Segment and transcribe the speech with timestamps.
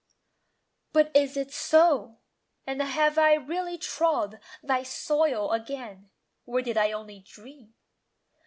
[0.93, 2.17] But is it so?
[2.65, 3.17] And I have
[3.47, 6.09] really trod Thy soil again?
[6.47, 7.75] Or did I only dream?